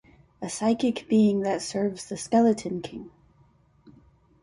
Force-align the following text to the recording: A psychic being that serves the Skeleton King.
A 0.41 0.49
psychic 0.49 1.07
being 1.07 1.41
that 1.41 1.61
serves 1.61 2.09
the 2.09 2.17
Skeleton 2.17 2.81
King. 2.81 3.11